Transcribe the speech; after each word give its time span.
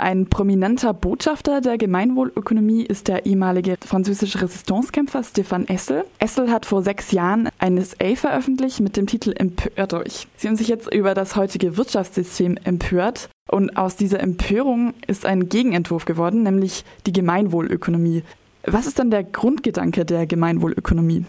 Ein 0.00 0.26
prominenter 0.26 0.94
Botschafter 0.94 1.60
der 1.60 1.76
Gemeinwohlökonomie 1.76 2.84
ist 2.84 3.08
der 3.08 3.26
ehemalige 3.26 3.76
französische 3.84 4.40
Resistancekämpfer 4.40 5.22
Stefan 5.24 5.66
Essel. 5.66 6.04
Essel 6.18 6.50
hat 6.50 6.66
vor 6.66 6.82
sechs 6.82 7.12
Jahren 7.12 7.48
ein 7.58 7.76
Essay 7.76 8.16
veröffentlicht 8.16 8.80
mit 8.80 8.96
dem 8.96 9.06
Titel 9.06 9.34
Empört 9.36 9.94
euch. 9.94 10.28
Sie 10.36 10.48
haben 10.48 10.56
sich 10.56 10.68
jetzt 10.68 10.92
über 10.92 11.14
das 11.14 11.36
heutige 11.36 11.76
Wirtschaftssystem 11.76 12.58
empört. 12.64 13.28
Und 13.50 13.76
aus 13.76 13.96
dieser 13.96 14.20
Empörung 14.20 14.94
ist 15.06 15.26
ein 15.26 15.48
Gegenentwurf 15.48 16.04
geworden, 16.04 16.42
nämlich 16.42 16.84
die 17.06 17.12
Gemeinwohlökonomie. 17.12 18.22
Was 18.64 18.86
ist 18.86 18.98
dann 18.98 19.10
der 19.10 19.24
Grundgedanke 19.24 20.04
der 20.04 20.26
Gemeinwohlökonomie? 20.26 21.24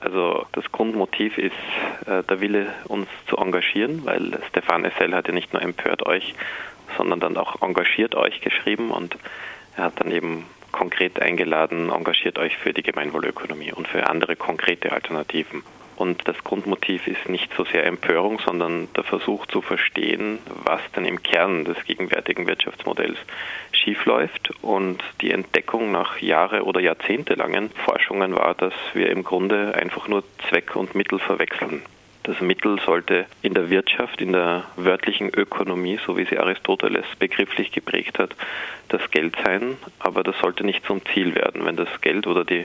Also 0.00 0.44
das 0.52 0.70
Grundmotiv 0.70 1.38
ist 1.38 1.52
äh, 2.06 2.22
der 2.24 2.40
Wille, 2.40 2.66
uns 2.88 3.08
zu 3.28 3.38
engagieren, 3.38 4.02
weil 4.04 4.38
Stefan 4.50 4.84
Essel 4.84 5.14
hat 5.14 5.28
ja 5.28 5.34
nicht 5.34 5.52
nur 5.52 5.62
empört 5.62 6.04
euch, 6.04 6.34
sondern 6.96 7.20
dann 7.20 7.36
auch 7.36 7.62
engagiert 7.62 8.14
euch 8.14 8.40
geschrieben 8.40 8.90
und 8.90 9.16
er 9.76 9.84
hat 9.84 10.00
dann 10.00 10.10
eben 10.10 10.46
konkret 10.72 11.20
eingeladen, 11.20 11.90
engagiert 11.90 12.38
euch 12.38 12.56
für 12.56 12.72
die 12.72 12.82
Gemeinwohlökonomie 12.82 13.72
und 13.72 13.86
für 13.86 14.08
andere 14.08 14.36
konkrete 14.36 14.92
Alternativen. 14.92 15.62
Und 15.96 16.26
das 16.26 16.42
Grundmotiv 16.42 17.06
ist 17.06 17.28
nicht 17.28 17.52
so 17.56 17.64
sehr 17.64 17.86
Empörung, 17.86 18.40
sondern 18.44 18.88
der 18.94 19.04
Versuch 19.04 19.46
zu 19.46 19.62
verstehen, 19.62 20.40
was 20.64 20.80
denn 20.96 21.04
im 21.04 21.22
Kern 21.22 21.64
des 21.64 21.82
gegenwärtigen 21.84 22.46
Wirtschaftsmodells 22.46 23.18
schiefläuft. 23.70 24.52
Und 24.62 25.04
die 25.20 25.30
Entdeckung 25.30 25.92
nach 25.92 26.18
Jahre- 26.18 26.64
oder 26.64 26.80
jahrzehntelangen 26.80 27.70
Forschungen 27.70 28.34
war, 28.34 28.54
dass 28.54 28.74
wir 28.94 29.10
im 29.10 29.22
Grunde 29.22 29.74
einfach 29.76 30.08
nur 30.08 30.24
Zweck 30.48 30.74
und 30.74 30.96
Mittel 30.96 31.20
verwechseln. 31.20 31.82
Das 32.24 32.40
Mittel 32.40 32.80
sollte 32.80 33.26
in 33.42 33.52
der 33.52 33.68
Wirtschaft, 33.68 34.22
in 34.22 34.32
der 34.32 34.64
wörtlichen 34.76 35.28
Ökonomie, 35.28 35.98
so 36.06 36.16
wie 36.16 36.24
sie 36.24 36.38
Aristoteles 36.38 37.04
begrifflich 37.18 37.70
geprägt 37.70 38.18
hat, 38.18 38.34
das 38.88 39.10
Geld 39.10 39.36
sein, 39.44 39.76
aber 39.98 40.22
das 40.22 40.38
sollte 40.38 40.64
nicht 40.64 40.86
zum 40.86 41.04
Ziel 41.04 41.34
werden. 41.34 41.66
Wenn 41.66 41.76
das 41.76 42.00
Geld 42.00 42.26
oder 42.26 42.46
die 42.46 42.64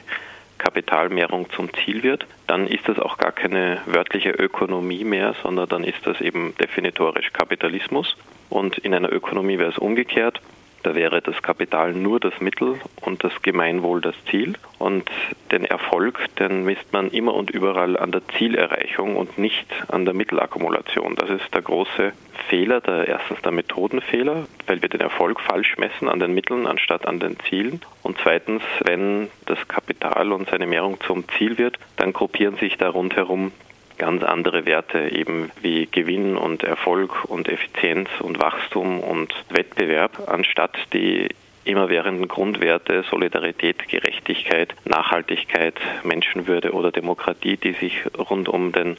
Kapitalmehrung 0.60 1.50
zum 1.52 1.74
Ziel 1.74 2.04
wird, 2.04 2.26
dann 2.48 2.68
ist 2.68 2.88
das 2.88 3.00
auch 3.00 3.18
gar 3.18 3.34
keine 3.34 3.82
wörtliche 3.86 4.32
Ökonomie 4.32 5.04
mehr, 5.04 5.36
sondern 5.44 5.68
dann 5.68 5.84
ist 5.84 6.08
das 6.08 6.22
eben 6.22 6.56
definitorisch 6.56 7.34
Kapitalismus. 7.34 8.16
Und 8.50 8.78
in 8.78 8.94
einer 8.94 9.12
Ökonomie 9.12 9.60
wäre 9.60 9.72
es 9.72 9.78
umgekehrt. 9.78 10.40
Da 10.84 10.96
wäre 10.96 11.22
das 11.22 11.42
Kapital 11.42 11.94
nur 11.94 12.20
das 12.20 12.40
Mittel 12.40 12.80
und 13.02 13.24
das 13.24 13.42
Gemeinwohl 13.42 14.02
das 14.02 14.16
Ziel. 14.30 14.54
Und 14.78 15.10
den 15.52 15.66
Erfolg, 15.66 16.20
den 16.38 16.64
misst 16.64 16.94
man 16.94 17.10
immer 17.10 17.34
und 17.34 17.50
überall 17.50 17.98
an 17.98 18.12
der 18.12 18.26
Zielerreichung 18.38 19.18
und 19.18 19.38
nicht 19.38 19.68
an 19.90 20.06
der 20.06 20.14
Mittelakkumulation. 20.14 21.16
Das 21.16 21.30
ist 21.30 21.54
der 21.54 21.62
große 21.62 22.14
Fehler, 22.48 22.80
der 22.82 23.08
erstens 23.08 23.42
der 23.42 23.52
Methodenfehler, 23.52 24.48
weil 24.68 24.82
wir 24.82 24.90
den 24.90 25.02
Erfolg 25.02 25.42
falsch 25.42 25.78
messen 25.78 26.08
an 26.08 26.20
den 26.20 26.34
Mitteln 26.34 26.66
anstatt 26.66 27.06
an 27.06 27.20
den 27.20 27.38
Zielen. 27.50 27.82
Und 28.02 28.18
zweitens, 28.24 28.64
wenn 28.86 29.30
das 29.46 29.68
Kapital 29.68 30.32
und 30.32 30.50
seine 30.50 30.66
Mehrung 30.66 31.00
zum 31.02 31.28
Ziel 31.38 31.58
wird, 31.58 31.78
dann 31.98 32.14
gruppieren 32.14 32.56
sich 32.56 32.78
da 32.78 32.90
rundherum 32.90 33.52
ganz 34.00 34.24
andere 34.24 34.66
Werte, 34.66 35.10
eben 35.12 35.52
wie 35.62 35.86
Gewinn 35.86 36.36
und 36.36 36.64
Erfolg 36.64 37.26
und 37.26 37.48
Effizienz 37.48 38.10
und 38.20 38.42
Wachstum 38.42 39.00
und 39.02 39.32
Wettbewerb, 39.50 40.28
anstatt 40.28 40.76
die 40.94 41.28
immerwährenden 41.66 42.28
Grundwerte 42.28 43.04
Solidarität, 43.12 43.88
Gerechtigkeit, 43.88 44.74
Nachhaltigkeit, 44.86 45.76
Menschenwürde 46.04 46.72
oder 46.72 46.92
Demokratie, 46.92 47.58
die 47.58 47.74
sich 47.74 48.04
rund 48.18 48.50
um 48.50 48.72
den 48.72 48.98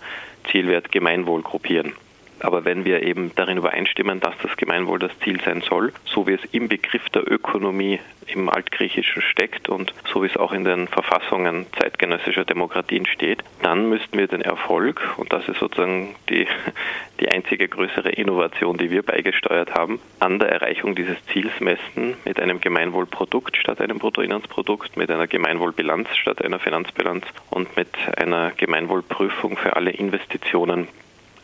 Zielwert 0.50 0.92
Gemeinwohl 0.92 1.42
gruppieren. 1.42 1.94
Aber 2.40 2.64
wenn 2.64 2.84
wir 2.84 3.02
eben 3.02 3.32
darin 3.34 3.58
übereinstimmen, 3.58 4.20
dass 4.20 4.34
das 4.42 4.56
Gemeinwohl 4.56 4.98
das 4.98 5.16
Ziel 5.20 5.40
sein 5.44 5.62
soll, 5.62 5.92
so 6.06 6.26
wie 6.26 6.32
es 6.32 6.40
im 6.52 6.68
Begriff 6.68 7.08
der 7.10 7.30
Ökonomie 7.30 8.00
im 8.26 8.48
Altgriechischen 8.48 9.22
steckt 9.22 9.68
und 9.68 9.92
so 10.12 10.22
wie 10.22 10.26
es 10.26 10.36
auch 10.36 10.52
in 10.52 10.64
den 10.64 10.88
Verfassungen 10.88 11.66
zeitgenössischer 11.78 12.44
Demokratien 12.44 13.06
steht, 13.06 13.42
dann 13.62 13.88
müssten 13.88 14.16
wir 14.18 14.26
den 14.26 14.40
Erfolg, 14.40 15.00
und 15.16 15.32
das 15.32 15.46
ist 15.48 15.58
sozusagen 15.58 16.14
die, 16.28 16.46
die 17.20 17.28
einzige 17.28 17.68
größere 17.68 18.10
Innovation, 18.10 18.78
die 18.78 18.90
wir 18.90 19.02
beigesteuert 19.02 19.74
haben, 19.74 20.00
an 20.18 20.38
der 20.38 20.50
Erreichung 20.50 20.94
dieses 20.94 21.16
Ziels 21.26 21.52
messen 21.60 22.16
mit 22.24 22.40
einem 22.40 22.60
Gemeinwohlprodukt 22.60 23.56
statt 23.56 23.80
einem 23.80 23.98
Bruttoinlandsprodukt, 23.98 24.96
mit 24.96 25.10
einer 25.10 25.26
Gemeinwohlbilanz 25.26 26.08
statt 26.16 26.42
einer 26.44 26.58
Finanzbilanz 26.58 27.24
und 27.50 27.76
mit 27.76 27.88
einer 28.16 28.52
Gemeinwohlprüfung 28.56 29.56
für 29.56 29.76
alle 29.76 29.90
Investitionen 29.90 30.88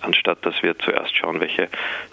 anstatt 0.07 0.45
dass 0.47 0.63
wir 0.63 0.79
zuerst 0.79 1.17
schauen, 1.17 1.41
welche 1.41 1.69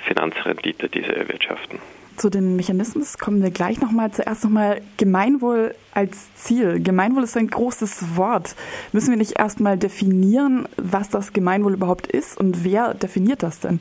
Finanzrendite 0.05 0.89
diese 0.89 1.15
erwirtschaften. 1.15 1.79
Zu 2.17 2.29
den 2.29 2.55
Mechanismen 2.55 3.03
kommen 3.19 3.41
wir 3.41 3.49
gleich 3.49 3.81
nochmal. 3.81 4.11
Zuerst 4.11 4.43
nochmal 4.43 4.81
Gemeinwohl 4.97 5.73
als 5.93 6.33
Ziel. 6.35 6.79
Gemeinwohl 6.81 7.23
ist 7.23 7.35
ein 7.37 7.47
großes 7.47 8.15
Wort. 8.15 8.55
Müssen 8.91 9.09
wir 9.09 9.17
nicht 9.17 9.39
erstmal 9.39 9.77
definieren, 9.77 10.67
was 10.77 11.09
das 11.09 11.33
Gemeinwohl 11.33 11.73
überhaupt 11.73 12.07
ist 12.07 12.37
und 12.37 12.63
wer 12.63 12.93
definiert 12.93 13.41
das 13.41 13.61
denn? 13.61 13.79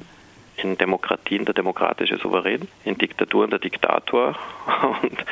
In 0.57 0.79
Demokratien 0.79 1.45
der 1.45 1.55
demokratische 1.55 2.19
Souverän, 2.19 2.69
in 2.85 2.97
Diktaturen 2.97 3.51
der 3.51 3.59
Diktator 3.59 4.37
und 5.03 5.25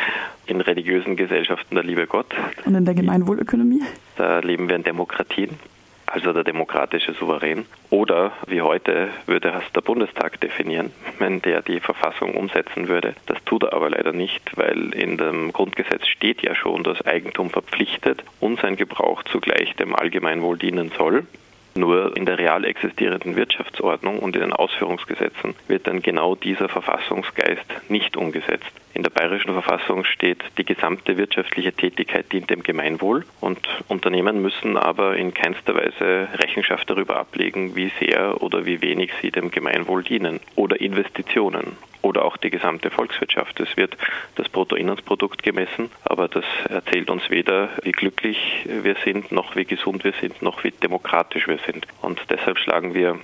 in 0.46 0.60
religiösen 0.60 1.16
Gesellschaften 1.16 1.76
der 1.76 1.84
liebe 1.84 2.06
Gott. 2.06 2.34
Und 2.66 2.74
in 2.74 2.84
der 2.84 2.94
Gemeinwohlökonomie? 2.94 3.82
Da 4.16 4.40
leben 4.40 4.68
wir 4.68 4.76
in 4.76 4.82
Demokratien 4.82 5.58
also 6.10 6.32
der 6.32 6.44
demokratische 6.44 7.14
Souverän. 7.14 7.66
Oder 7.88 8.32
wie 8.46 8.62
heute 8.62 9.08
würde 9.26 9.50
es 9.50 9.72
der 9.72 9.80
Bundestag 9.80 10.40
definieren, 10.40 10.92
wenn 11.18 11.40
der 11.40 11.62
die 11.62 11.80
Verfassung 11.80 12.34
umsetzen 12.34 12.88
würde. 12.88 13.14
Das 13.26 13.42
tut 13.44 13.62
er 13.62 13.72
aber 13.72 13.90
leider 13.90 14.12
nicht, 14.12 14.56
weil 14.56 14.92
in 14.94 15.16
dem 15.16 15.52
Grundgesetz 15.52 16.06
steht 16.08 16.42
ja 16.42 16.54
schon, 16.54 16.82
dass 16.82 17.04
Eigentum 17.06 17.50
verpflichtet 17.50 18.24
und 18.40 18.60
sein 18.60 18.76
Gebrauch 18.76 19.22
zugleich 19.24 19.74
dem 19.76 19.94
Allgemeinwohl 19.94 20.58
dienen 20.58 20.90
soll. 20.96 21.26
Nur 21.74 22.16
in 22.16 22.26
der 22.26 22.38
real 22.38 22.64
existierenden 22.64 23.36
Wirtschaftsordnung 23.36 24.18
und 24.18 24.34
in 24.34 24.42
den 24.42 24.52
Ausführungsgesetzen 24.52 25.54
wird 25.68 25.86
dann 25.86 26.02
genau 26.02 26.34
dieser 26.34 26.68
Verfassungsgeist 26.68 27.66
nicht 27.88 28.16
umgesetzt. 28.16 28.70
In 28.92 29.04
der 29.04 29.10
bayerischen 29.10 29.52
Verfassung 29.52 30.04
steht, 30.04 30.42
die 30.58 30.64
gesamte 30.64 31.16
wirtschaftliche 31.16 31.72
Tätigkeit 31.72 32.32
dient 32.32 32.50
dem 32.50 32.62
Gemeinwohl 32.62 33.24
und 33.40 33.60
Unternehmen 33.88 34.42
müssen 34.42 34.76
aber 34.76 35.16
in 35.16 35.32
keinster 35.32 35.74
Weise 35.76 36.28
Rechenschaft 36.34 36.90
darüber 36.90 37.16
ablegen, 37.16 37.76
wie 37.76 37.92
sehr 38.00 38.42
oder 38.42 38.66
wie 38.66 38.82
wenig 38.82 39.12
sie 39.22 39.30
dem 39.30 39.50
Gemeinwohl 39.50 40.02
dienen 40.02 40.40
oder 40.56 40.80
Investitionen 40.80 41.76
oder 42.20 42.26
auch 42.26 42.36
die 42.36 42.50
gesamte 42.50 42.90
Volkswirtschaft. 42.90 43.58
Es 43.60 43.76
wird 43.76 43.96
das 44.36 44.48
Bruttoinlandsprodukt 44.48 45.42
gemessen, 45.42 45.90
aber 46.04 46.28
das 46.28 46.44
erzählt 46.68 47.10
uns 47.10 47.30
weder, 47.30 47.70
wie 47.82 47.92
glücklich 47.92 48.38
wir 48.64 48.96
sind, 49.04 49.32
noch 49.32 49.56
wie 49.56 49.64
gesund 49.64 50.04
wir 50.04 50.12
sind, 50.20 50.42
noch 50.42 50.62
wie 50.64 50.70
demokratisch 50.70 51.48
wir 51.48 51.58
sind. 51.66 51.86
Und 52.02 52.20
deshalb 52.28 52.58
schlagen 52.58 52.94
wir 52.94 53.18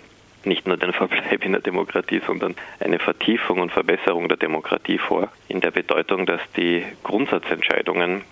nicht 0.44 0.66
nur 0.66 0.76
den 0.76 0.92
Verbleib 0.94 1.44
in 1.44 1.52
der 1.52 1.60
Demokratie, 1.60 2.20
sondern 2.26 2.54
eine 2.80 2.98
Vertiefung 2.98 3.60
und 3.60 3.70
Verbesserung 3.70 4.28
der 4.28 4.38
Demokratie 4.38 4.98
vor, 4.98 5.28
in 5.48 5.60
der 5.60 5.70
Bedeutung, 5.70 6.24
dass 6.24 6.40
die 6.56 6.84
Grundsatzentscheidungen 7.02 8.22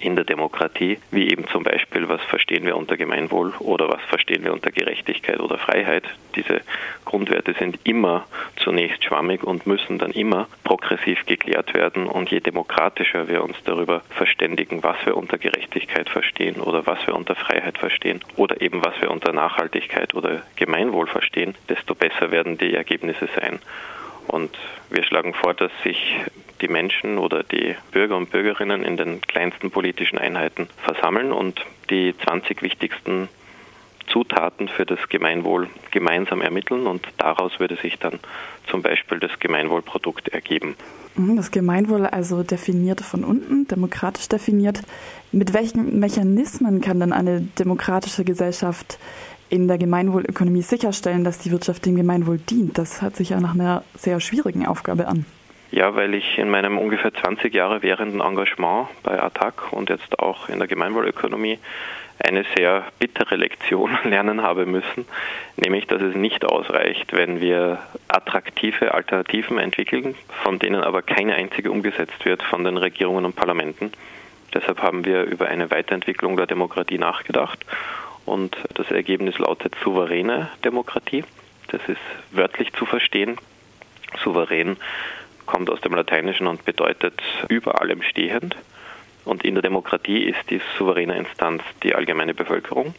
in 0.00 0.16
der 0.16 0.24
Demokratie, 0.24 0.98
wie 1.10 1.30
eben 1.30 1.46
zum 1.48 1.62
Beispiel, 1.62 2.08
was 2.08 2.20
verstehen 2.22 2.64
wir 2.64 2.76
unter 2.76 2.96
Gemeinwohl 2.96 3.52
oder 3.58 3.88
was 3.88 4.00
verstehen 4.02 4.44
wir 4.44 4.52
unter 4.52 4.70
Gerechtigkeit 4.70 5.40
oder 5.40 5.58
Freiheit. 5.58 6.04
Diese 6.36 6.60
Grundwerte 7.04 7.54
sind 7.54 7.78
immer 7.84 8.26
zunächst 8.56 9.04
schwammig 9.04 9.42
und 9.42 9.66
müssen 9.66 9.98
dann 9.98 10.12
immer 10.12 10.46
progressiv 10.64 11.26
geklärt 11.26 11.74
werden. 11.74 12.06
Und 12.06 12.30
je 12.30 12.40
demokratischer 12.40 13.28
wir 13.28 13.42
uns 13.42 13.56
darüber 13.64 14.02
verständigen, 14.10 14.82
was 14.82 14.96
wir 15.04 15.16
unter 15.16 15.38
Gerechtigkeit 15.38 16.08
verstehen 16.08 16.60
oder 16.60 16.86
was 16.86 17.04
wir 17.06 17.14
unter 17.14 17.34
Freiheit 17.34 17.78
verstehen 17.78 18.20
oder 18.36 18.60
eben 18.60 18.84
was 18.84 19.00
wir 19.00 19.10
unter 19.10 19.32
Nachhaltigkeit 19.32 20.14
oder 20.14 20.42
Gemeinwohl 20.56 21.06
verstehen, 21.06 21.54
desto 21.68 21.94
besser 21.94 22.30
werden 22.30 22.58
die 22.58 22.74
Ergebnisse 22.74 23.28
sein. 23.40 23.58
Und 24.28 24.56
wir 24.90 25.02
schlagen 25.04 25.34
vor, 25.34 25.54
dass 25.54 25.72
sich 25.82 26.20
die 26.60 26.68
Menschen 26.68 27.18
oder 27.18 27.42
die 27.42 27.76
Bürger 27.92 28.16
und 28.16 28.30
Bürgerinnen 28.30 28.84
in 28.84 28.96
den 28.96 29.20
kleinsten 29.20 29.70
politischen 29.70 30.18
Einheiten 30.18 30.68
versammeln 30.84 31.32
und 31.32 31.64
die 31.90 32.14
20 32.24 32.62
wichtigsten 32.62 33.28
Zutaten 34.08 34.68
für 34.68 34.86
das 34.86 34.98
Gemeinwohl 35.08 35.68
gemeinsam 35.90 36.40
ermitteln 36.40 36.86
und 36.86 37.06
daraus 37.18 37.60
würde 37.60 37.76
sich 37.76 37.98
dann 37.98 38.18
zum 38.68 38.82
Beispiel 38.82 39.20
das 39.20 39.38
Gemeinwohlprodukt 39.38 40.28
ergeben. 40.28 40.76
Mhm, 41.16 41.36
das 41.36 41.50
Gemeinwohl 41.50 42.06
also 42.06 42.42
definiert 42.42 43.00
von 43.00 43.24
unten, 43.24 43.66
demokratisch 43.68 44.28
definiert. 44.28 44.82
Mit 45.32 45.52
welchen 45.52 45.98
Mechanismen 45.98 46.80
kann 46.80 47.00
dann 47.00 47.12
eine 47.12 47.42
demokratische 47.58 48.24
Gesellschaft 48.24 48.98
in 49.50 49.68
der 49.68 49.78
Gemeinwohlökonomie 49.78 50.62
sicherstellen, 50.62 51.24
dass 51.24 51.38
die 51.38 51.50
Wirtschaft 51.50 51.84
dem 51.86 51.96
Gemeinwohl 51.96 52.38
dient? 52.38 52.78
Das 52.78 53.02
hört 53.02 53.16
sich 53.16 53.30
ja 53.30 53.40
nach 53.40 53.54
einer 53.54 53.82
sehr 53.96 54.20
schwierigen 54.20 54.66
Aufgabe 54.66 55.08
an. 55.08 55.26
Ja, 55.70 55.94
weil 55.94 56.14
ich 56.14 56.38
in 56.38 56.48
meinem 56.48 56.78
ungefähr 56.78 57.12
20 57.12 57.52
Jahre 57.52 57.82
währenden 57.82 58.20
Engagement 58.20 58.88
bei 59.02 59.22
ATTAC 59.22 59.72
und 59.72 59.90
jetzt 59.90 60.18
auch 60.18 60.48
in 60.48 60.58
der 60.58 60.68
Gemeinwohlökonomie 60.68 61.58
eine 62.18 62.44
sehr 62.56 62.84
bittere 62.98 63.36
Lektion 63.36 63.96
lernen 64.04 64.42
habe 64.42 64.66
müssen, 64.66 65.06
nämlich 65.56 65.86
dass 65.86 66.02
es 66.02 66.14
nicht 66.14 66.44
ausreicht, 66.44 67.12
wenn 67.12 67.40
wir 67.40 67.78
attraktive 68.08 68.94
Alternativen 68.94 69.58
entwickeln, 69.58 70.14
von 70.42 70.58
denen 70.58 70.82
aber 70.82 71.02
keine 71.02 71.34
einzige 71.34 71.70
umgesetzt 71.70 72.24
wird 72.24 72.42
von 72.42 72.64
den 72.64 72.76
Regierungen 72.76 73.24
und 73.24 73.36
Parlamenten. 73.36 73.92
Deshalb 74.54 74.82
haben 74.82 75.04
wir 75.04 75.24
über 75.24 75.48
eine 75.48 75.70
Weiterentwicklung 75.70 76.36
der 76.36 76.46
Demokratie 76.46 76.98
nachgedacht 76.98 77.64
und 78.24 78.56
das 78.74 78.90
Ergebnis 78.90 79.38
lautet 79.38 79.74
souveräne 79.84 80.48
Demokratie. 80.64 81.24
Das 81.68 81.82
ist 81.86 82.00
wörtlich 82.30 82.72
zu 82.72 82.86
verstehen. 82.86 83.36
Souverän 84.24 84.78
kommt 85.48 85.70
aus 85.70 85.80
dem 85.80 85.94
Lateinischen 85.94 86.46
und 86.46 86.64
bedeutet 86.66 87.20
über 87.48 87.80
allem 87.80 88.02
stehend. 88.02 88.54
Und 89.24 89.44
in 89.44 89.54
der 89.54 89.62
Demokratie 89.62 90.22
ist 90.22 90.50
die 90.50 90.60
souveräne 90.76 91.16
Instanz 91.16 91.62
die 91.82 91.94
allgemeine 91.94 92.34
Bevölkerung. 92.34 92.94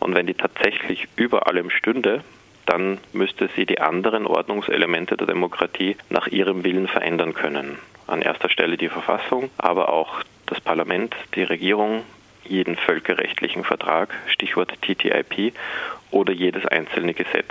Und 0.00 0.14
wenn 0.14 0.26
die 0.26 0.34
tatsächlich 0.34 1.06
über 1.16 1.46
allem 1.46 1.70
stünde, 1.70 2.24
dann 2.66 2.98
müsste 3.12 3.50
sie 3.54 3.66
die 3.66 3.80
anderen 3.80 4.26
Ordnungselemente 4.26 5.16
der 5.18 5.26
Demokratie 5.26 5.96
nach 6.08 6.26
ihrem 6.26 6.64
Willen 6.64 6.88
verändern 6.88 7.34
können. 7.34 7.78
An 8.06 8.22
erster 8.22 8.48
Stelle 8.48 8.78
die 8.78 8.88
Verfassung, 8.88 9.50
aber 9.58 9.90
auch 9.90 10.22
das 10.46 10.60
Parlament, 10.62 11.14
die 11.34 11.42
Regierung, 11.42 12.02
jeden 12.44 12.76
völkerrechtlichen 12.76 13.64
Vertrag, 13.64 14.14
Stichwort 14.28 14.72
TTIP, 14.80 15.54
oder 16.10 16.32
jedes 16.32 16.64
einzelne 16.66 17.12
Gesetz. 17.12 17.50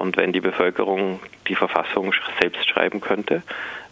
Und 0.00 0.16
wenn 0.16 0.32
die 0.32 0.40
Bevölkerung 0.40 1.20
die 1.46 1.54
Verfassung 1.54 2.14
selbst 2.40 2.66
schreiben 2.66 3.02
könnte, 3.02 3.42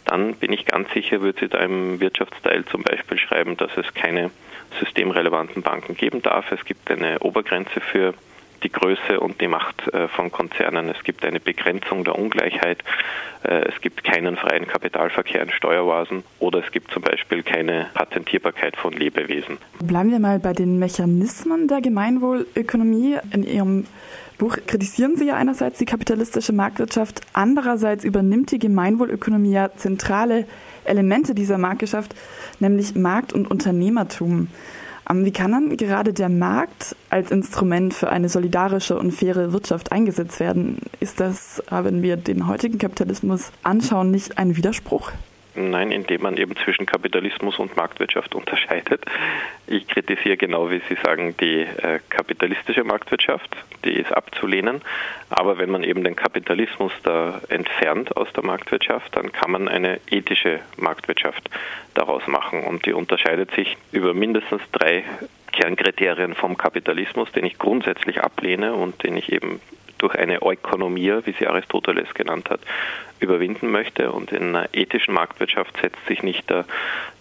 dann 0.05 0.33
bin 0.33 0.51
ich 0.51 0.65
ganz 0.65 0.91
sicher, 0.91 1.21
wird 1.21 1.37
sie 1.37 1.47
da 1.47 1.59
im 1.59 1.99
Wirtschaftsteil 1.99 2.65
zum 2.65 2.81
Beispiel 2.81 3.19
schreiben, 3.19 3.57
dass 3.57 3.69
es 3.77 3.93
keine 3.93 4.31
systemrelevanten 4.79 5.61
Banken 5.61 5.95
geben 5.95 6.23
darf. 6.23 6.51
Es 6.51 6.65
gibt 6.65 6.89
eine 6.89 7.19
Obergrenze 7.19 7.79
für 7.79 8.15
die 8.63 8.71
Größe 8.71 9.19
und 9.19 9.41
die 9.41 9.47
Macht 9.47 9.87
äh, 9.93 10.07
von 10.07 10.31
Konzernen. 10.31 10.89
Es 10.89 11.03
gibt 11.03 11.25
eine 11.25 11.39
Begrenzung 11.39 12.03
der 12.03 12.17
Ungleichheit. 12.17 12.83
Äh, 13.43 13.69
es 13.69 13.81
gibt 13.81 14.03
keinen 14.03 14.37
freien 14.37 14.67
Kapitalverkehr 14.67 15.41
in 15.43 15.51
Steueroasen 15.51 16.23
oder 16.39 16.63
es 16.65 16.71
gibt 16.71 16.91
zum 16.91 17.01
Beispiel 17.01 17.43
keine 17.43 17.87
Patentierbarkeit 17.93 18.75
von 18.75 18.93
Lebewesen. 18.93 19.57
Bleiben 19.79 20.11
wir 20.11 20.19
mal 20.19 20.39
bei 20.39 20.53
den 20.53 20.79
Mechanismen 20.79 21.67
der 21.67 21.81
Gemeinwohlökonomie. 21.81 23.17
In 23.31 23.43
Ihrem 23.43 23.85
Buch 24.37 24.57
kritisieren 24.65 25.17
Sie 25.17 25.27
ja 25.27 25.35
einerseits 25.35 25.79
die 25.79 25.85
kapitalistische 25.85 26.53
Marktwirtschaft, 26.53 27.21
andererseits 27.33 28.05
übernimmt 28.05 28.51
die 28.51 28.59
Gemeinwohlökonomie 28.59 29.51
ja 29.51 29.69
zentrale 29.75 30.45
Elemente 30.85 31.35
dieser 31.35 31.57
Marktwirtschaft, 31.57 32.15
nämlich 32.59 32.95
Markt 32.95 33.33
und 33.33 33.51
Unternehmertum. 33.51 34.47
Ähm, 35.09 35.25
wie 35.25 35.31
kann 35.31 35.51
dann 35.51 35.75
gerade 35.75 36.13
der 36.13 36.29
Markt 36.29 36.95
als 37.09 37.31
Instrument 37.31 37.93
für 37.93 38.09
eine 38.09 38.29
solidarische 38.29 38.97
und 38.97 39.11
faire 39.11 39.51
Wirtschaft 39.53 39.91
eingesetzt 39.91 40.39
werden? 40.39 40.77
Ist 40.99 41.19
das, 41.19 41.63
wenn 41.69 42.01
wir 42.01 42.17
den 42.17 42.47
heutigen 42.47 42.77
Kapitalismus 42.77 43.51
anschauen, 43.63 44.11
nicht 44.11 44.37
ein 44.37 44.55
Widerspruch? 44.55 45.11
Nein, 45.55 45.91
indem 45.91 46.21
man 46.21 46.37
eben 46.37 46.55
zwischen 46.63 46.85
Kapitalismus 46.85 47.59
und 47.59 47.75
Marktwirtschaft 47.75 48.33
unterscheidet. 48.35 49.03
Ich 49.71 49.87
kritisiere 49.87 50.35
genau, 50.35 50.71
wie 50.71 50.81
Sie 50.89 50.97
sagen, 51.03 51.35
die 51.39 51.61
äh, 51.61 51.99
kapitalistische 52.09 52.83
Marktwirtschaft, 52.83 53.55
die 53.85 53.93
ist 53.93 54.11
abzulehnen. 54.11 54.81
Aber 55.29 55.59
wenn 55.59 55.69
man 55.69 55.83
eben 55.83 56.03
den 56.03 56.15
Kapitalismus 56.15 56.91
da 57.03 57.39
entfernt 57.49 58.17
aus 58.17 58.27
der 58.33 58.43
Marktwirtschaft, 58.43 59.15
dann 59.15 59.31
kann 59.31 59.51
man 59.51 59.67
eine 59.67 59.99
ethische 60.09 60.59
Marktwirtschaft 60.77 61.51
daraus 61.93 62.25
machen. 62.25 62.63
Und 62.63 62.87
die 62.87 62.93
unterscheidet 62.93 63.51
sich 63.51 63.77
über 63.91 64.15
mindestens 64.15 64.63
drei 64.71 65.03
Kernkriterien 65.51 66.33
vom 66.33 66.57
Kapitalismus, 66.57 67.31
den 67.31 67.45
ich 67.45 67.59
grundsätzlich 67.59 68.23
ablehne 68.23 68.73
und 68.73 69.03
den 69.03 69.17
ich 69.17 69.31
eben 69.31 69.61
durch 69.99 70.15
eine 70.15 70.37
Ökonomie, 70.41 71.13
wie 71.25 71.33
sie 71.33 71.47
Aristoteles 71.47 72.13
genannt 72.13 72.49
hat, 72.49 72.61
überwinden 73.19 73.69
möchte. 73.69 74.11
Und 74.11 74.31
in 74.31 74.55
einer 74.55 74.73
ethischen 74.73 75.13
Marktwirtschaft 75.13 75.77
setzt 75.81 76.05
sich 76.07 76.23
nicht 76.23 76.49
der, 76.49 76.65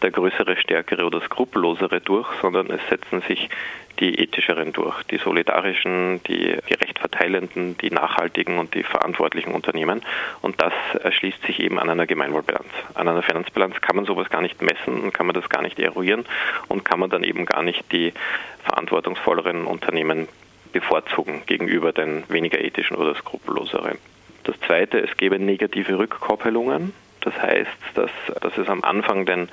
der 0.03 0.11
größere, 0.11 0.57
stärkere 0.57 1.05
oder 1.05 1.21
skrupellosere 1.21 2.01
durch, 2.01 2.29
sondern 2.41 2.71
es 2.71 2.81
setzen 2.89 3.21
sich 3.23 3.51
die 3.99 4.19
ethischeren 4.21 4.73
durch, 4.73 5.03
die 5.05 5.19
solidarischen, 5.19 6.23
die 6.25 6.57
gerecht 6.67 6.99
verteilenden, 6.99 7.77
die 7.79 7.91
nachhaltigen 7.91 8.59
und 8.59 8.75
die 8.75 8.85
verantwortlichen 8.85 9.53
Unternehmen. 9.53 10.03
Und 10.41 10.63
das 10.63 10.73
erschließt 11.03 11.43
sich 11.43 11.61
eben 11.61 11.79
an 11.79 11.91
einer 11.91 12.07
Gemeinwohlbilanz. 12.07 12.69
An 12.95 13.09
einer 13.09 13.23
Finanzbilanz 13.23 13.81
kann 13.81 13.97
man 13.97 14.05
sowas 14.05 14.31
gar 14.31 14.43
nicht 14.43 14.63
messen 14.63 15.03
und 15.03 15.13
kann 15.13 15.27
man 15.27 15.35
das 15.35 15.49
gar 15.49 15.63
nicht 15.63 15.79
eruieren 15.81 16.25
und 16.69 16.85
kann 16.85 17.01
man 17.01 17.11
dann 17.11 17.25
eben 17.25 17.45
gar 17.45 17.63
nicht 17.63 17.91
die 17.91 18.13
verantwortungsvolleren 18.65 19.65
Unternehmen 19.65 20.29
bevorzugen 20.73 21.43
gegenüber 21.47 21.93
den 21.93 22.25
weniger 22.29 22.61
ethischen 22.61 22.97
oder 22.97 23.15
skrupelloseren. 23.15 23.99
Das 24.45 24.59
Zweite, 24.61 24.99
es 24.99 25.17
gäbe 25.17 25.39
negative 25.39 25.99
Rückkoppelungen. 25.99 26.95
Das 27.21 27.37
heißt, 27.37 27.71
dass, 27.95 28.11
dass 28.41 28.57
es 28.57 28.69
am 28.69 28.85
Anfang 28.85 29.27
den, 29.27 29.49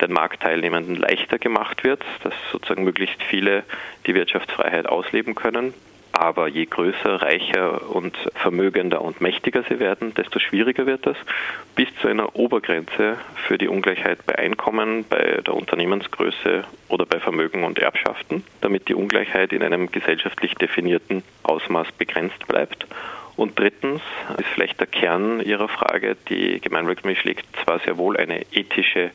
den 0.00 0.12
Marktteilnehmenden 0.12 0.94
leichter 0.94 1.38
gemacht 1.38 1.82
wird, 1.82 2.04
dass 2.22 2.34
sozusagen 2.52 2.84
möglichst 2.84 3.22
viele 3.22 3.64
die 4.06 4.14
Wirtschaftsfreiheit 4.14 4.86
ausleben 4.86 5.34
können. 5.34 5.74
Aber 6.18 6.48
je 6.48 6.66
größer, 6.66 7.22
reicher 7.22 7.94
und 7.94 8.16
vermögender 8.34 9.02
und 9.02 9.20
mächtiger 9.20 9.62
sie 9.68 9.78
werden, 9.78 10.14
desto 10.14 10.40
schwieriger 10.40 10.84
wird 10.84 11.06
das, 11.06 11.16
bis 11.76 11.86
zu 12.02 12.08
einer 12.08 12.34
Obergrenze 12.34 13.18
für 13.46 13.56
die 13.56 13.68
Ungleichheit 13.68 14.26
bei 14.26 14.36
Einkommen, 14.36 15.04
bei 15.08 15.40
der 15.46 15.54
Unternehmensgröße 15.54 16.64
oder 16.88 17.06
bei 17.06 17.20
Vermögen 17.20 17.62
und 17.62 17.78
Erbschaften, 17.78 18.42
damit 18.62 18.88
die 18.88 18.94
Ungleichheit 18.94 19.52
in 19.52 19.62
einem 19.62 19.92
gesellschaftlich 19.92 20.56
definierten 20.56 21.22
Ausmaß 21.44 21.92
begrenzt 21.92 22.48
bleibt. 22.48 22.88
Und 23.36 23.56
drittens 23.56 24.02
ist 24.38 24.48
vielleicht 24.52 24.80
der 24.80 24.88
Kern 24.88 25.38
Ihrer 25.40 25.68
Frage, 25.68 26.16
die 26.28 26.60
Gemeinwohlökonomie 26.60 27.14
schlägt 27.14 27.46
zwar 27.62 27.78
sehr 27.78 27.96
wohl 27.96 28.16
eine 28.16 28.42
ethische 28.50 29.12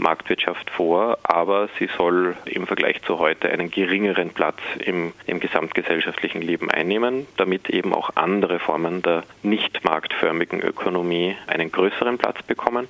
Marktwirtschaft 0.00 0.70
vor, 0.70 1.18
aber 1.22 1.68
sie 1.78 1.88
soll 1.96 2.36
im 2.44 2.66
Vergleich 2.66 3.02
zu 3.02 3.18
heute 3.18 3.50
einen 3.50 3.70
geringeren 3.70 4.30
Platz 4.30 4.58
im, 4.78 5.12
im 5.26 5.40
gesamtgesellschaftlichen 5.40 6.42
Leben 6.42 6.70
einnehmen, 6.70 7.26
damit 7.36 7.70
eben 7.70 7.94
auch 7.94 8.10
andere 8.16 8.58
Formen 8.58 9.02
der 9.02 9.24
nicht 9.42 9.84
marktförmigen 9.84 10.60
Ökonomie 10.60 11.36
einen 11.46 11.70
größeren 11.70 12.18
Platz 12.18 12.42
bekommen. 12.42 12.88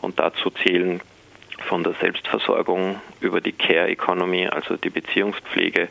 Und 0.00 0.18
dazu 0.18 0.50
zählen 0.50 1.00
von 1.68 1.82
der 1.82 1.94
Selbstversorgung 1.94 3.00
über 3.20 3.40
die 3.40 3.52
Care 3.52 3.88
Economy, 3.88 4.46
also 4.46 4.76
die 4.76 4.90
Beziehungspflege, 4.90 5.88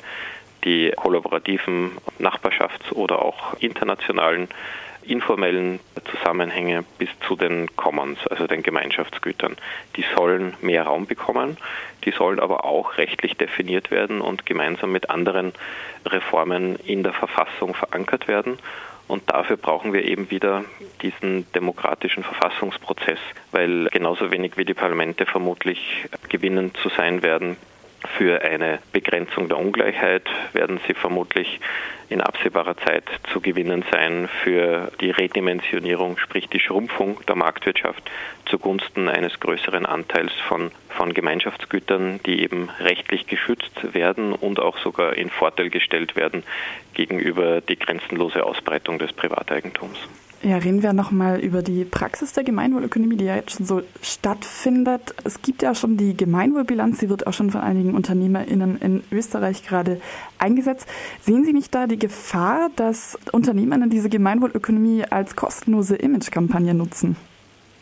die 0.63 0.91
kollaborativen 0.95 1.91
Nachbarschafts- 2.19 2.91
oder 2.93 3.21
auch 3.21 3.53
internationalen 3.59 4.47
informellen 5.07 5.79
Zusammenhänge 6.11 6.83
bis 6.97 7.09
zu 7.27 7.35
den 7.35 7.75
Commons, 7.75 8.25
also 8.27 8.47
den 8.47 8.63
Gemeinschaftsgütern. 8.63 9.55
Die 9.95 10.05
sollen 10.15 10.53
mehr 10.61 10.83
Raum 10.83 11.05
bekommen, 11.05 11.57
die 12.03 12.11
sollen 12.11 12.39
aber 12.39 12.65
auch 12.65 12.97
rechtlich 12.97 13.35
definiert 13.37 13.91
werden 13.91 14.21
und 14.21 14.45
gemeinsam 14.45 14.91
mit 14.91 15.09
anderen 15.09 15.53
Reformen 16.05 16.75
in 16.77 17.03
der 17.03 17.13
Verfassung 17.13 17.73
verankert 17.73 18.27
werden. 18.27 18.57
Und 19.07 19.29
dafür 19.29 19.57
brauchen 19.57 19.93
wir 19.93 20.03
eben 20.05 20.31
wieder 20.31 20.65
diesen 21.01 21.51
demokratischen 21.53 22.23
Verfassungsprozess, 22.23 23.19
weil 23.51 23.87
genauso 23.91 24.31
wenig 24.31 24.57
wie 24.57 24.65
die 24.65 24.73
Parlamente 24.73 25.27
vermutlich 25.27 26.07
gewinnend 26.29 26.75
zu 26.77 26.89
sein 26.89 27.21
werden, 27.21 27.57
für 28.07 28.41
eine 28.41 28.79
Begrenzung 28.91 29.47
der 29.49 29.57
Ungleichheit 29.57 30.27
werden 30.53 30.79
sie 30.87 30.93
vermutlich 30.93 31.59
in 32.09 32.21
absehbarer 32.21 32.77
Zeit 32.77 33.03
zu 33.31 33.41
gewinnen 33.41 33.83
sein 33.91 34.29
für 34.43 34.91
die 35.01 35.11
Redimensionierung, 35.11 36.17
sprich 36.17 36.47
die 36.49 36.59
Schrumpfung 36.59 37.19
der 37.27 37.35
Marktwirtschaft 37.35 38.03
zugunsten 38.45 39.09
eines 39.09 39.39
größeren 39.39 39.85
Anteils 39.85 40.33
von, 40.47 40.71
von 40.89 41.13
Gemeinschaftsgütern, 41.13 42.19
die 42.25 42.43
eben 42.43 42.69
rechtlich 42.79 43.27
geschützt 43.27 43.93
werden 43.93 44.33
und 44.33 44.59
auch 44.59 44.77
sogar 44.77 45.15
in 45.15 45.29
Vorteil 45.29 45.69
gestellt 45.69 46.15
werden 46.15 46.43
gegenüber 46.93 47.61
die 47.61 47.77
grenzenlose 47.77 48.43
Ausbreitung 48.43 48.99
des 48.99 49.13
Privateigentums. 49.13 49.97
Ja, 50.45 50.57
reden 50.57 50.83
wir 50.83 50.93
nochmal 50.93 51.39
über 51.39 51.63
die 51.63 51.85
Praxis 51.85 52.31
der 52.33 52.43
Gemeinwohlökonomie, 52.43 53.15
die 53.15 53.25
ja 53.25 53.35
jetzt 53.35 53.57
schon 53.57 53.65
so 53.65 53.81
stattfindet. 54.03 55.15
Es 55.23 55.41
gibt 55.41 55.63
ja 55.63 55.73
schon 55.73 55.97
die 55.97 56.15
Gemeinwohlbilanz, 56.15 56.99
die 56.99 57.09
wird 57.09 57.25
auch 57.25 57.33
schon 57.33 57.49
von 57.49 57.61
einigen 57.61 57.95
UnternehmerInnen 57.95 58.79
in 58.79 59.03
Österreich 59.11 59.65
gerade 59.65 59.99
eingesetzt. 60.37 60.87
Sehen 61.19 61.45
Sie 61.45 61.53
nicht 61.53 61.73
da 61.73 61.87
die 61.87 61.97
Gefahr, 61.97 62.69
dass 62.75 63.17
UnternehmerInnen 63.31 63.89
diese 63.89 64.07
Gemeinwohlökonomie 64.07 65.05
als 65.09 65.35
kostenlose 65.35 65.95
Imagekampagne 65.95 66.75
nutzen? 66.75 67.15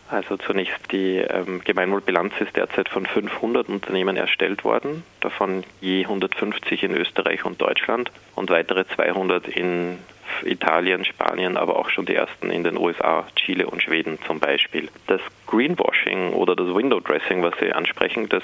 Also 0.10 0.38
zunächst 0.38 0.90
die 0.94 1.18
ähm, 1.18 1.60
Gemeinwohlbilanz 1.66 2.34
ist 2.40 2.56
derzeit 2.56 2.88
von 2.88 3.06
500 3.06 3.68
Unternehmen 3.68 4.16
erstellt 4.16 4.64
worden, 4.64 5.04
davon 5.20 5.66
je 5.82 6.06
150 6.06 6.84
in 6.84 6.96
Österreich 6.96 7.44
und 7.44 7.60
Deutschland 7.60 8.10
und 8.36 8.50
weitere 8.52 8.86
200 8.88 9.50
in 9.50 9.98
Italien, 10.46 11.06
Spanien, 11.06 11.58
aber 11.58 11.78
auch 11.78 11.90
schon 11.90 12.06
die 12.06 12.16
ersten 12.16 12.50
in 12.50 12.64
den 12.64 12.78
USA, 12.78 13.26
Chile 13.36 13.68
und 13.68 13.82
Schweden 13.82 14.20
zum 14.26 14.40
Beispiel. 14.40 14.90
Das 15.08 15.22
Greenwashing 15.48 16.34
oder 16.34 16.56
das 16.56 16.74
Window 16.74 17.00
Dressing, 17.00 17.42
was 17.44 17.54
Sie 17.60 17.72
ansprechen, 17.72 18.30
das 18.30 18.44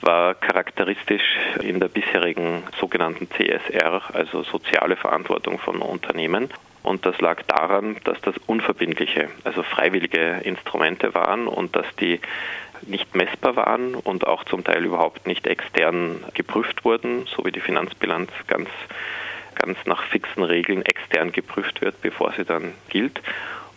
war 0.00 0.34
charakteristisch 0.34 1.24
in 1.62 1.80
der 1.80 1.88
bisherigen 1.88 2.62
sogenannten 2.78 3.28
CSR, 3.30 4.02
also 4.12 4.42
soziale 4.42 4.96
Verantwortung 4.96 5.58
von 5.58 5.82
Unternehmen. 5.82 6.50
Und 6.82 7.04
das 7.04 7.20
lag 7.20 7.42
daran, 7.42 7.96
dass 8.04 8.20
das 8.22 8.34
unverbindliche, 8.46 9.28
also 9.44 9.62
freiwillige 9.62 10.40
Instrumente 10.44 11.14
waren 11.14 11.48
und 11.48 11.74
dass 11.74 11.86
die 11.96 12.20
nicht 12.82 13.14
messbar 13.14 13.56
waren 13.56 13.94
und 13.94 14.26
auch 14.26 14.44
zum 14.44 14.64
Teil 14.64 14.84
überhaupt 14.84 15.26
nicht 15.26 15.46
extern 15.46 16.24
geprüft 16.34 16.84
wurden, 16.84 17.26
so 17.26 17.44
wie 17.44 17.52
die 17.52 17.60
Finanzbilanz 17.60 18.30
ganz, 18.46 18.70
ganz 19.58 19.78
nach 19.86 20.02
fixen 20.04 20.42
Regeln 20.42 20.82
extern 20.82 21.32
geprüft 21.32 21.80
wird, 21.80 22.00
bevor 22.00 22.32
sie 22.32 22.44
dann 22.44 22.72
gilt. 22.88 23.20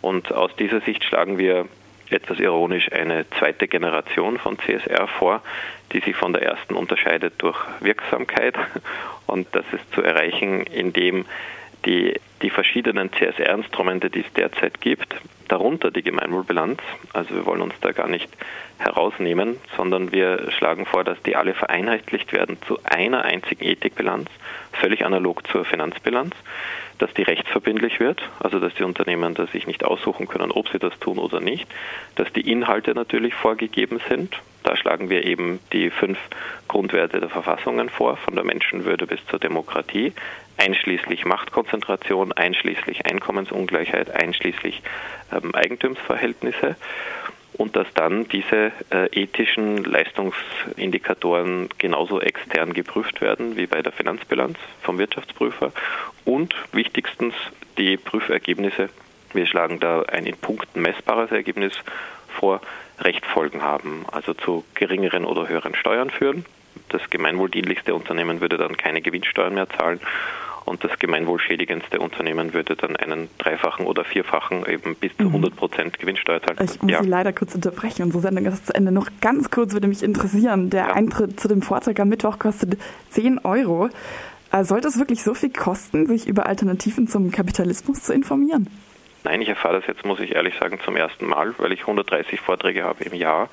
Und 0.00 0.32
aus 0.32 0.54
dieser 0.56 0.80
Sicht 0.80 1.04
schlagen 1.04 1.38
wir 1.38 1.66
etwas 2.10 2.38
ironisch 2.38 2.90
eine 2.92 3.28
zweite 3.38 3.68
Generation 3.68 4.38
von 4.38 4.58
CSR 4.58 5.08
vor, 5.08 5.42
die 5.92 6.00
sich 6.00 6.16
von 6.16 6.32
der 6.32 6.42
ersten 6.42 6.74
unterscheidet 6.74 7.34
durch 7.38 7.58
Wirksamkeit. 7.80 8.54
Und 9.26 9.48
das 9.52 9.64
ist 9.72 9.92
zu 9.94 10.02
erreichen, 10.02 10.62
indem 10.62 11.24
die, 11.84 12.20
die 12.42 12.50
verschiedenen 12.50 13.10
CSR-Instrumente, 13.12 14.10
die 14.10 14.20
es 14.20 14.32
derzeit 14.34 14.80
gibt, 14.80 15.14
darunter 15.48 15.90
die 15.90 16.02
Gemeinwohlbilanz, 16.02 16.80
also 17.12 17.34
wir 17.34 17.46
wollen 17.46 17.62
uns 17.62 17.74
da 17.80 17.92
gar 17.92 18.08
nicht 18.08 18.28
herausnehmen, 18.78 19.58
sondern 19.76 20.12
wir 20.12 20.50
schlagen 20.52 20.86
vor, 20.86 21.04
dass 21.04 21.20
die 21.22 21.36
alle 21.36 21.54
vereinheitlicht 21.54 22.32
werden 22.32 22.56
zu 22.66 22.78
einer 22.84 23.22
einzigen 23.24 23.64
Ethikbilanz, 23.64 24.28
völlig 24.72 25.04
analog 25.04 25.46
zur 25.48 25.64
Finanzbilanz 25.64 26.34
dass 27.02 27.12
die 27.14 27.22
rechtsverbindlich 27.22 27.98
wird, 27.98 28.22
also 28.38 28.60
dass 28.60 28.74
die 28.74 28.84
Unternehmen 28.84 29.34
da 29.34 29.48
sich 29.48 29.66
nicht 29.66 29.84
aussuchen 29.84 30.28
können, 30.28 30.52
ob 30.52 30.68
sie 30.68 30.78
das 30.78 30.96
tun 31.00 31.18
oder 31.18 31.40
nicht, 31.40 31.66
dass 32.14 32.32
die 32.32 32.48
Inhalte 32.48 32.94
natürlich 32.94 33.34
vorgegeben 33.34 34.00
sind. 34.08 34.36
Da 34.62 34.76
schlagen 34.76 35.10
wir 35.10 35.24
eben 35.24 35.58
die 35.72 35.90
fünf 35.90 36.16
Grundwerte 36.68 37.18
der 37.18 37.28
Verfassungen 37.28 37.88
vor, 37.88 38.16
von 38.18 38.36
der 38.36 38.44
Menschenwürde 38.44 39.08
bis 39.08 39.18
zur 39.26 39.40
Demokratie, 39.40 40.12
einschließlich 40.62 41.24
Machtkonzentration, 41.24 42.32
einschließlich 42.32 43.04
Einkommensungleichheit, 43.06 44.10
einschließlich 44.10 44.82
ähm, 45.32 45.54
Eigentumsverhältnisse 45.54 46.76
und 47.54 47.74
dass 47.74 47.86
dann 47.94 48.28
diese 48.28 48.70
äh, 48.90 49.08
ethischen 49.12 49.82
Leistungsindikatoren 49.84 51.68
genauso 51.78 52.20
extern 52.20 52.72
geprüft 52.74 53.20
werden 53.20 53.56
wie 53.56 53.66
bei 53.66 53.82
der 53.82 53.92
Finanzbilanz 53.92 54.56
vom 54.82 54.98
Wirtschaftsprüfer 54.98 55.72
und 56.24 56.54
wichtigstens 56.72 57.34
die 57.76 57.96
Prüfergebnisse. 57.96 58.88
Wir 59.34 59.46
schlagen 59.46 59.80
da 59.80 60.02
ein 60.02 60.26
in 60.26 60.36
Punkten 60.36 60.80
messbares 60.82 61.32
Ergebnis 61.32 61.72
vor, 62.28 62.60
Rechtfolgen 63.00 63.62
haben, 63.62 64.06
also 64.12 64.32
zu 64.32 64.64
geringeren 64.74 65.24
oder 65.24 65.48
höheren 65.48 65.74
Steuern 65.74 66.10
führen. 66.10 66.44
Das 66.88 67.10
gemeinwohldienlichste 67.10 67.94
Unternehmen 67.94 68.40
würde 68.40 68.58
dann 68.58 68.76
keine 68.76 69.02
Gewinnsteuern 69.02 69.54
mehr 69.54 69.68
zahlen 69.68 69.98
und 70.64 70.84
das 70.84 70.98
gemeinwohlschädigendste 70.98 71.98
Unternehmen 72.00 72.54
würde 72.54 72.76
dann 72.76 72.96
einen 72.96 73.28
dreifachen 73.38 73.86
oder 73.86 74.04
vierfachen, 74.04 74.66
eben 74.66 74.94
bis 74.96 75.16
zu 75.16 75.24
100 75.24 75.52
mhm. 75.52 75.56
Prozent 75.56 75.98
Gewinnsteuer 75.98 76.42
zahlen. 76.42 76.58
Ich 76.62 76.80
muss 76.82 76.90
ja. 76.90 77.02
Sie 77.02 77.08
leider 77.08 77.32
kurz 77.32 77.54
unterbrechen. 77.54 78.04
Unsere 78.04 78.22
Sendung 78.22 78.46
ist 78.46 78.66
zu 78.66 78.74
Ende. 78.74 78.92
Noch 78.92 79.08
ganz 79.20 79.50
kurz 79.50 79.72
würde 79.72 79.88
mich 79.88 80.02
interessieren. 80.02 80.70
Der 80.70 80.88
ja. 80.88 80.92
Eintritt 80.94 81.38
zu 81.40 81.48
dem 81.48 81.62
Vortrag 81.62 81.98
am 82.00 82.08
Mittwoch 82.08 82.38
kostet 82.38 82.78
10 83.10 83.40
Euro. 83.44 83.88
Äh, 84.52 84.64
sollte 84.64 84.88
es 84.88 84.98
wirklich 84.98 85.22
so 85.22 85.34
viel 85.34 85.50
kosten, 85.50 86.06
sich 86.06 86.26
über 86.26 86.46
Alternativen 86.46 87.08
zum 87.08 87.30
Kapitalismus 87.30 88.02
zu 88.02 88.12
informieren? 88.12 88.68
Nein, 89.24 89.40
ich 89.40 89.48
erfahre 89.48 89.78
das 89.78 89.86
jetzt, 89.86 90.04
muss 90.04 90.20
ich 90.20 90.34
ehrlich 90.34 90.54
sagen, 90.58 90.78
zum 90.84 90.96
ersten 90.96 91.26
Mal, 91.26 91.54
weil 91.58 91.72
ich 91.72 91.82
130 91.82 92.40
Vorträge 92.40 92.82
habe 92.82 93.04
im 93.04 93.14
Jahr 93.14 93.48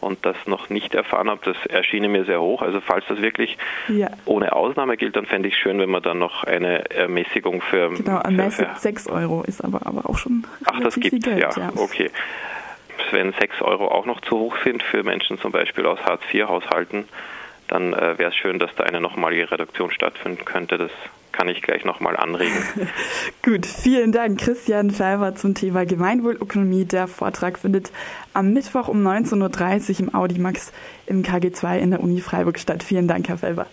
und 0.00 0.24
das 0.24 0.36
noch 0.46 0.70
nicht 0.70 0.94
erfahren 0.94 1.30
habe, 1.30 1.40
das 1.44 1.56
erschien 1.66 2.10
mir 2.10 2.24
sehr 2.24 2.40
hoch. 2.40 2.62
Also 2.62 2.80
falls 2.80 3.04
das 3.08 3.20
wirklich 3.20 3.58
ja. 3.88 4.10
ohne 4.24 4.52
Ausnahme 4.52 4.96
gilt, 4.96 5.16
dann 5.16 5.26
fände 5.26 5.48
ich 5.48 5.56
schön, 5.56 5.78
wenn 5.78 5.90
man 5.90 6.02
dann 6.02 6.18
noch 6.18 6.44
eine 6.44 6.90
Ermäßigung 6.90 7.60
für... 7.62 7.90
Genau, 7.90 8.18
ermäßigt 8.18 8.78
6 8.78 9.08
Euro 9.08 9.42
ist 9.42 9.64
aber, 9.64 9.86
aber 9.86 10.08
auch 10.08 10.18
schon 10.18 10.46
Ach, 10.64 10.80
das 10.80 10.94
gibt 10.94 11.26
es, 11.26 11.38
ja. 11.38 11.50
ja, 11.56 11.72
okay. 11.76 12.10
Wenn 13.10 13.32
6 13.32 13.62
Euro 13.62 13.88
auch 13.88 14.06
noch 14.06 14.20
zu 14.20 14.38
hoch 14.38 14.56
sind 14.64 14.82
für 14.82 15.02
Menschen 15.02 15.38
zum 15.38 15.52
Beispiel 15.52 15.86
aus 15.86 16.00
Hartz-IV-Haushalten, 16.04 17.08
dann 17.68 17.92
äh, 17.92 18.18
wäre 18.18 18.30
es 18.30 18.36
schön, 18.36 18.58
dass 18.58 18.74
da 18.76 18.84
eine 18.84 19.00
nochmalige 19.00 19.50
Reduktion 19.50 19.90
stattfinden 19.90 20.44
könnte. 20.44 20.78
Das 20.78 20.90
kann 21.38 21.46
ich 21.48 21.62
gleich 21.62 21.84
nochmal 21.84 22.16
anregen. 22.16 22.52
Gut, 23.44 23.64
vielen 23.64 24.10
Dank, 24.10 24.40
Christian 24.40 24.90
Felber 24.90 25.36
zum 25.36 25.54
Thema 25.54 25.86
Gemeinwohlökonomie. 25.86 26.84
Der 26.84 27.06
Vortrag 27.06 27.60
findet 27.60 27.92
am 28.34 28.52
Mittwoch 28.52 28.88
um 28.88 29.06
19.30 29.06 29.90
Uhr 29.92 30.00
im 30.00 30.14
Audimax 30.16 30.72
im 31.06 31.22
KG2 31.22 31.78
in 31.78 31.92
der 31.92 32.00
Uni 32.00 32.20
Freiburg 32.20 32.58
statt. 32.58 32.82
Vielen 32.82 33.06
Dank, 33.06 33.28
Herr 33.28 33.38
Felber. 33.38 33.68